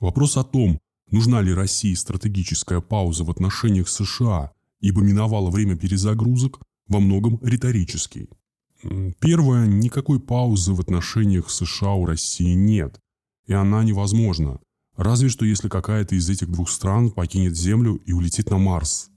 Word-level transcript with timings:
Вопрос 0.00 0.36
о 0.36 0.44
том, 0.44 0.78
нужна 1.10 1.42
ли 1.42 1.52
России 1.52 1.94
стратегическая 1.94 2.80
пауза 2.80 3.24
в 3.24 3.30
отношениях 3.30 3.88
США, 3.88 4.52
ибо 4.80 5.00
миновало 5.02 5.50
время 5.50 5.76
перезагрузок, 5.76 6.60
во 6.88 7.00
многом 7.00 7.38
риторический. 7.42 8.28
Первое, 9.20 9.66
никакой 9.66 10.20
паузы 10.20 10.72
в 10.72 10.80
отношениях 10.80 11.50
США 11.50 11.92
у 11.92 12.06
России 12.06 12.54
нет, 12.54 12.98
и 13.46 13.52
она 13.52 13.84
невозможна, 13.84 14.60
разве 14.96 15.28
что 15.28 15.44
если 15.44 15.68
какая-то 15.68 16.14
из 16.14 16.30
этих 16.30 16.50
двух 16.50 16.70
стран 16.70 17.10
покинет 17.10 17.56
Землю 17.56 17.96
и 18.06 18.12
улетит 18.12 18.50
на 18.50 18.58
Марс. 18.58 19.10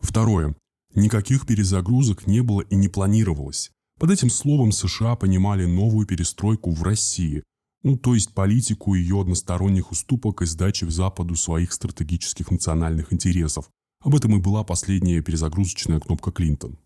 Второе, 0.00 0.56
никаких 0.94 1.46
перезагрузок 1.46 2.26
не 2.26 2.42
было 2.42 2.62
и 2.62 2.74
не 2.74 2.88
планировалось. 2.88 3.70
Под 3.98 4.10
этим 4.10 4.30
словом 4.30 4.72
США 4.72 5.14
понимали 5.14 5.66
новую 5.66 6.06
перестройку 6.06 6.70
в 6.70 6.82
России, 6.82 7.42
ну 7.82 7.96
то 7.96 8.14
есть 8.14 8.34
политику 8.34 8.94
ее 8.94 9.20
односторонних 9.20 9.90
уступок 9.90 10.42
и 10.42 10.46
сдачи 10.46 10.84
в 10.84 10.90
Западу 10.90 11.34
своих 11.34 11.72
стратегических 11.72 12.50
национальных 12.50 13.12
интересов. 13.12 13.70
Об 14.02 14.14
этом 14.14 14.36
и 14.36 14.40
была 14.40 14.64
последняя 14.64 15.20
перезагрузочная 15.20 16.00
кнопка 16.00 16.32
Клинтон. 16.32 16.78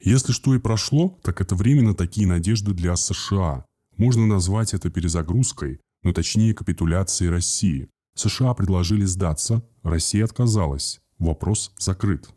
Если 0.00 0.32
что 0.32 0.54
и 0.54 0.58
прошло, 0.58 1.18
так 1.22 1.40
это 1.40 1.54
временно 1.54 1.94
такие 1.94 2.26
надежды 2.26 2.72
для 2.72 2.96
США. 2.96 3.64
Можно 3.96 4.26
назвать 4.26 4.74
это 4.74 4.90
перезагрузкой, 4.90 5.80
но 6.02 6.12
точнее 6.12 6.54
капитуляцией 6.54 7.30
России. 7.30 7.88
США 8.14 8.54
предложили 8.54 9.04
сдаться, 9.04 9.62
Россия 9.82 10.24
отказалась. 10.24 11.00
Вопрос 11.18 11.72
закрыт. 11.78 12.28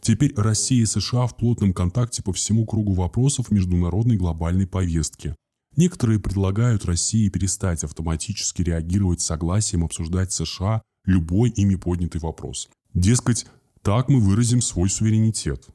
Теперь 0.00 0.32
Россия 0.34 0.82
и 0.82 0.86
США 0.86 1.26
в 1.26 1.36
плотном 1.36 1.72
контакте 1.72 2.22
по 2.22 2.32
всему 2.32 2.66
кругу 2.66 2.92
вопросов 2.94 3.50
международной 3.50 4.16
глобальной 4.16 4.66
повестки. 4.66 5.36
Некоторые 5.76 6.20
предлагают 6.20 6.84
России 6.84 7.28
перестать 7.28 7.82
автоматически 7.84 8.62
реагировать 8.62 9.20
согласием 9.20 9.84
обсуждать 9.84 10.32
США 10.32 10.82
любой 11.04 11.50
ими 11.50 11.76
поднятый 11.76 12.20
вопрос. 12.20 12.68
Дескать, 12.94 13.46
так 13.80 14.08
мы 14.08 14.20
выразим 14.20 14.60
свой 14.60 14.90
суверенитет. 14.90 15.66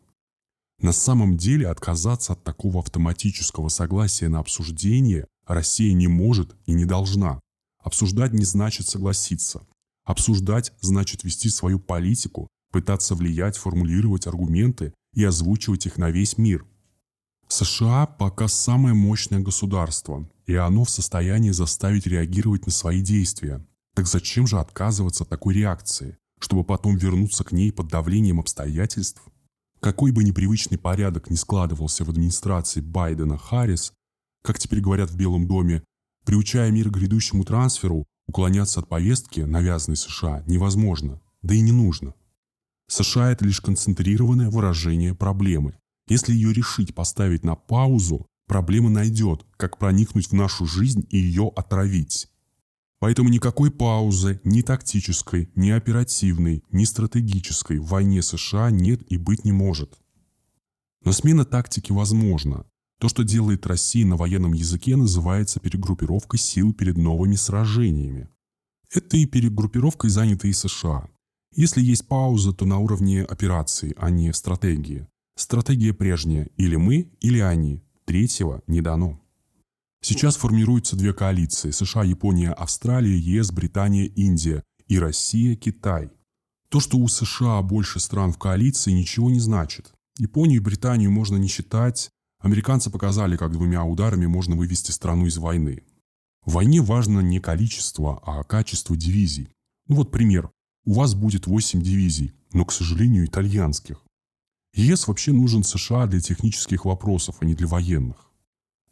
На 0.80 0.92
самом 0.92 1.38
деле 1.38 1.68
отказаться 1.68 2.34
от 2.34 2.44
такого 2.44 2.80
автоматического 2.80 3.70
согласия 3.70 4.30
на 4.30 4.40
обсуждение 4.40 5.26
Россия 5.48 5.94
не 5.94 6.08
может 6.08 6.56
и 6.68 6.74
не 6.74 6.86
должна. 6.86 7.40
Обсуждать 7.84 8.34
не 8.34 8.46
значит 8.46 8.88
согласиться. 8.88 9.66
Обсуждать 10.06 10.74
значит 10.82 11.24
вести 11.24 11.50
свою 11.50 11.80
политику, 11.80 12.48
пытаться 12.72 13.16
влиять, 13.16 13.58
формулировать 13.58 14.28
аргументы 14.28 14.94
и 15.14 15.24
озвучивать 15.24 15.88
их 15.88 15.98
на 15.98 16.12
весь 16.12 16.38
мир. 16.38 16.66
США 17.48 18.06
пока 18.06 18.48
самое 18.48 18.94
мощное 18.94 19.40
государство, 19.40 20.30
и 20.46 20.56
оно 20.56 20.84
в 20.84 20.90
состоянии 20.90 21.52
заставить 21.52 22.06
реагировать 22.06 22.66
на 22.66 22.72
свои 22.72 23.02
действия. 23.02 23.66
Так 23.96 24.08
зачем 24.08 24.46
же 24.48 24.60
отказываться 24.60 25.24
от 25.24 25.30
такой 25.30 25.54
реакции, 25.54 26.18
чтобы 26.40 26.64
потом 26.64 26.98
вернуться 26.98 27.44
к 27.44 27.52
ней 27.52 27.72
под 27.72 27.88
давлением 27.88 28.40
обстоятельств? 28.40 29.22
Какой 29.80 30.12
бы 30.12 30.24
непривычный 30.24 30.78
порядок 30.78 31.30
ни 31.30 31.36
складывался 31.36 32.04
в 32.04 32.10
администрации 32.10 32.82
Байдена-Харрис, 32.82 33.94
как 34.44 34.60
теперь 34.60 34.82
говорят 34.82 35.10
в 35.10 35.16
Белом 35.18 35.48
доме, 35.48 35.84
приучая 36.26 36.70
мир 36.72 36.90
к 36.90 36.94
грядущему 36.94 37.46
трансферу, 37.46 38.06
уклоняться 38.28 38.82
от 38.82 38.90
повестки, 38.90 39.42
навязанной 39.42 39.98
США, 39.98 40.44
невозможно, 40.48 41.22
да 41.42 41.56
и 41.56 41.62
не 41.62 41.72
нужно. 41.72 42.14
США– 42.88 43.32
это 43.32 43.46
лишь 43.46 43.62
концентрированное 43.62 44.50
выражение 44.50 45.16
проблемы. 45.16 45.78
Если 46.08 46.34
ее 46.34 46.54
решить 46.54 46.96
поставить 46.96 47.44
на 47.44 47.56
паузу, 47.56 48.28
проблема 48.48 48.90
найдет, 48.90 49.46
как 49.58 49.78
проникнуть 49.78 50.28
в 50.28 50.34
нашу 50.34 50.66
жизнь 50.66 51.06
и 51.10 51.18
ее 51.18 51.52
отравить. 51.56 52.30
Поэтому 53.00 53.30
никакой 53.30 53.70
паузы, 53.70 54.42
ни 54.44 54.62
тактической, 54.62 55.52
ни 55.56 55.70
оперативной, 55.70 56.64
ни 56.72 56.84
стратегической 56.86 57.78
в 57.78 57.88
войне 57.88 58.22
США 58.24 58.72
нет 58.72 59.02
и 59.12 59.18
быть 59.18 59.46
не 59.46 59.52
может. 59.52 60.00
Но 61.04 61.12
смена 61.12 61.46
тактики 61.46 61.92
возможна. 61.92 62.66
То, 63.00 63.10
что 63.10 63.24
делает 63.24 63.68
Россия 63.68 64.06
на 64.06 64.16
военном 64.16 64.54
языке, 64.54 64.96
называется 64.96 65.60
перегруппировкой 65.60 66.40
сил 66.40 66.74
перед 66.74 66.98
новыми 66.98 67.36
сражениями. 67.36 68.30
Это 68.92 69.18
и 69.18 69.26
перегруппировкой 69.26 70.10
заняты 70.10 70.50
и 70.50 70.54
США. 70.54 71.08
Если 71.54 71.82
есть 71.82 72.08
пауза, 72.08 72.54
то 72.54 72.66
на 72.66 72.80
уровне 72.80 73.24
операции, 73.24 73.94
а 73.98 74.10
не 74.10 74.34
стратегии. 74.34 75.08
Стратегия 75.38 75.94
прежняя– 75.94 76.50
или 76.58 76.78
мы, 76.78 77.12
или 77.20 77.38
они. 77.38 77.84
Третьего 78.06 78.64
не 78.66 78.82
дано. 78.82 79.22
Сейчас 80.02 80.36
формируются 80.36 80.96
две 80.96 81.14
коалиции– 81.14 81.70
США, 81.72 82.04
Япония, 82.04 82.52
Австралия, 82.54 83.16
ЕС, 83.16 83.52
Британия, 83.52 84.06
Индия 84.06 84.64
и 84.88 84.98
Россия, 84.98 85.56
Китай. 85.56 86.10
То, 86.70 86.80
что 86.80 86.98
у 86.98 87.08
США 87.08 87.62
больше 87.62 88.00
стран 88.00 88.34
в 88.34 88.40
коалиции, 88.40 88.92
ничего 88.92 89.30
не 89.30 89.40
значит. 89.40 89.94
Японию 90.18 90.58
и 90.58 90.64
Британию 90.64 91.12
можно 91.12 91.38
не 91.38 91.48
считать. 91.48 92.10
Американцы 92.40 92.90
показали, 92.90 93.38
как 93.38 93.52
двумя 93.52 93.84
ударами 93.84 94.26
можно 94.26 94.56
вывести 94.56 94.90
страну 94.90 95.28
из 95.28 95.38
войны. 95.38 95.84
В 96.46 96.54
войне 96.54 96.82
важно 96.82 97.20
не 97.20 97.40
количество, 97.40 98.20
а 98.26 98.44
качество 98.44 98.98
дивизий. 98.98 99.50
Ну 99.88 99.98
вот 99.98 100.10
пример. 100.10 100.50
У 100.84 100.94
вас 100.94 101.14
будет 101.14 101.46
8 101.46 101.80
дивизий, 101.80 102.34
но, 102.54 102.66
к 102.66 102.72
сожалению, 102.72 103.26
итальянских. 103.26 104.04
ЕС 104.78 105.08
вообще 105.08 105.34
нужен 105.34 105.64
США 105.64 106.06
для 106.06 106.20
технических 106.20 106.86
вопросов, 106.86 107.38
а 107.40 107.46
не 107.46 107.56
для 107.56 107.68
военных. 107.68 108.32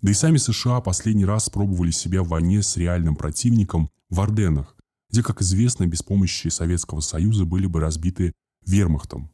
Да 0.02 0.12
и 0.12 0.14
сами 0.14 0.38
США 0.38 0.82
последний 0.82 1.26
раз 1.26 1.50
пробовали 1.50 1.92
себя 1.92 2.24
в 2.24 2.30
войне 2.30 2.64
с 2.64 2.76
реальным 2.76 3.16
противником 3.16 3.90
в 4.10 4.20
Орденах, 4.20 4.76
где, 5.12 5.22
как 5.22 5.42
известно, 5.42 5.86
без 5.86 6.02
помощи 6.02 6.48
Советского 6.48 7.02
Союза 7.02 7.46
были 7.46 7.68
бы 7.68 7.80
разбиты 7.80 8.34
вермахтом. 8.66 9.32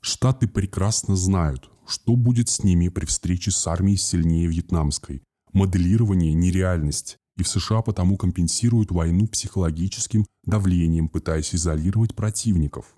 Штаты 0.00 0.48
прекрасно 0.48 1.16
знают, 1.16 1.70
что 1.86 2.16
будет 2.16 2.48
с 2.48 2.62
ними 2.64 2.88
при 2.88 3.06
встрече 3.06 3.50
с 3.50 3.66
армией 3.66 3.96
сильнее 3.96 4.48
вьетнамской. 4.48 5.22
Моделирование– 5.52 6.32
нереальность, 6.34 7.18
и 7.36 7.42
в 7.42 7.48
США 7.48 7.82
потому 7.82 8.16
компенсируют 8.16 8.90
войну 8.90 9.28
психологическим 9.28 10.26
давлением, 10.44 11.08
пытаясь 11.08 11.54
изолировать 11.54 12.14
противников. 12.14 12.96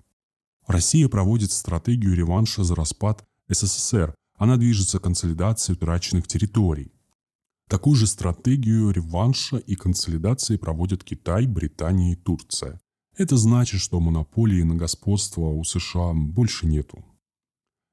Россия 0.67 1.07
проводит 1.07 1.53
стратегию 1.53 2.13
реванша 2.13 2.63
за 2.65 2.75
распад 2.75 3.25
СССР. 3.47 4.13
Она 4.35 4.57
движется 4.57 4.99
к 4.99 5.03
консолидации 5.03 5.73
утраченных 5.73 6.27
территорий. 6.27 6.91
Такую 7.69 7.95
же 7.95 8.05
стратегию 8.05 8.91
реванша 8.91 9.57
и 9.57 9.75
консолидации 9.75 10.57
проводят 10.57 11.05
Китай, 11.05 11.47
Британия 11.47 12.13
и 12.13 12.15
Турция. 12.15 12.81
Это 13.15 13.37
значит, 13.37 13.79
что 13.79 14.01
монополии 14.01 14.61
на 14.63 14.75
господство 14.75 15.41
у 15.41 15.63
США 15.63 16.13
больше 16.13 16.67
нету. 16.67 17.03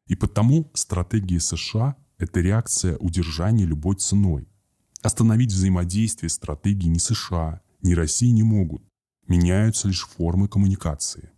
И 0.08 0.16
потому 0.16 0.70
стратегия 0.74 1.40
США– 1.40 1.96
это 2.18 2.40
реакция 2.40 2.98
удержания 2.98 3.64
любой 3.64 3.96
ценой. 3.96 4.48
Остановить 5.00 5.52
взаимодействие 5.52 6.28
стратегии 6.28 6.88
ни 6.88 6.98
США, 6.98 7.62
ни 7.82 7.94
России 7.94 8.30
не 8.30 8.42
могут. 8.42 8.82
Меняются 9.28 9.88
лишь 9.88 10.06
формы 10.06 10.48
коммуникации. 10.48 11.30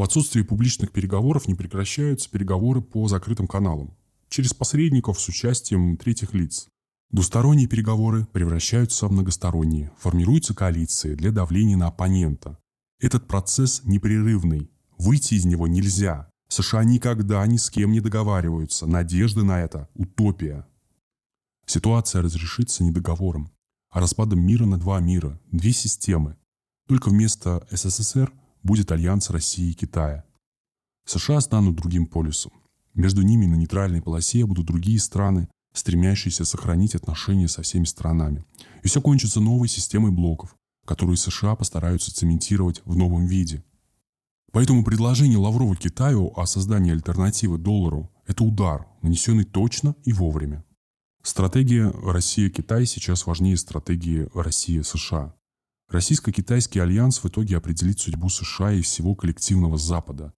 В 0.00 0.02
отсутствие 0.02 0.46
публичных 0.46 0.92
переговоров 0.92 1.46
не 1.46 1.54
прекращаются 1.54 2.30
переговоры 2.30 2.80
по 2.80 3.06
закрытым 3.06 3.46
каналам, 3.46 3.94
через 4.30 4.54
посредников 4.54 5.20
с 5.20 5.28
участием 5.28 5.98
третьих 5.98 6.32
лиц. 6.32 6.68
Двусторонние 7.10 7.68
переговоры 7.68 8.24
превращаются 8.32 9.06
в 9.06 9.12
многосторонние, 9.12 9.92
формируются 9.98 10.54
коалиции 10.54 11.14
для 11.14 11.32
давления 11.32 11.76
на 11.76 11.88
оппонента. 11.88 12.56
Этот 12.98 13.28
процесс 13.28 13.82
непрерывный, 13.84 14.70
выйти 14.96 15.34
из 15.34 15.44
него 15.44 15.68
нельзя. 15.68 16.30
США 16.48 16.82
никогда 16.82 17.46
ни 17.46 17.58
с 17.58 17.68
кем 17.68 17.92
не 17.92 18.00
договариваются, 18.00 18.86
надежды 18.86 19.42
на 19.44 19.60
это– 19.60 19.90
утопия. 19.94 20.66
Ситуация 21.66 22.22
разрешится 22.22 22.82
не 22.84 22.90
договором, 22.90 23.52
а 23.90 24.00
распадом 24.00 24.40
мира 24.40 24.64
на 24.64 24.78
два 24.78 24.98
мира, 24.98 25.38
две 25.52 25.72
системы. 25.72 26.38
Только 26.88 27.10
вместо 27.10 27.68
СССР 27.70 28.32
будет 28.62 28.92
альянс 28.92 29.30
России 29.30 29.70
и 29.70 29.74
Китая. 29.74 30.24
США 31.06 31.40
станут 31.40 31.76
другим 31.76 32.06
полюсом. 32.06 32.52
Между 32.94 33.22
ними 33.22 33.46
на 33.46 33.54
нейтральной 33.54 34.02
полосе 34.02 34.44
будут 34.44 34.66
другие 34.66 34.98
страны, 34.98 35.48
стремящийся 35.72 36.44
сохранить 36.44 36.94
отношения 36.94 37.48
со 37.48 37.62
всеми 37.62 37.84
странами. 37.84 38.44
И 38.82 38.88
все 38.88 39.00
кончится 39.00 39.40
новой 39.40 39.68
системой 39.68 40.10
блоков, 40.10 40.54
которую 40.84 41.16
США 41.16 41.54
постараются 41.56 42.14
цементировать 42.14 42.82
в 42.84 42.96
новом 42.96 43.26
виде. 43.26 43.64
Поэтому 44.52 44.84
предложение 44.84 45.38
Лаврова 45.38 45.76
Китаю 45.76 46.32
о 46.36 46.46
создании 46.46 46.92
альтернативы 46.92 47.58
доллару– 47.58 48.10
это 48.26 48.42
удар, 48.42 48.88
нанесенный 49.00 49.44
точно 49.44 49.94
и 50.04 50.12
вовремя. 50.12 50.64
Стратегия 51.22 51.90
Россия-Китай 51.90 52.86
сейчас 52.86 53.26
важнее 53.26 53.56
стратегии 53.56 54.28
Россия-США. 54.34 55.34
Российско-китайский 55.90 56.78
альянс 56.78 57.22
в 57.22 57.26
итоге 57.28 57.56
определит 57.56 57.98
судьбу 57.98 58.28
США 58.28 58.72
и 58.72 58.80
всего 58.80 59.16
коллективного 59.16 59.76
Запада. 59.76 60.32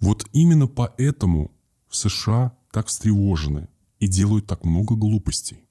Вот 0.00 0.26
именно 0.32 0.66
поэтому 0.66 1.50
в 1.88 1.96
США 1.96 2.56
так 2.72 2.86
встревожены 2.86 3.68
и 3.98 4.08
делают 4.08 4.46
так 4.46 4.64
много 4.64 4.96
глупостей. 4.96 5.63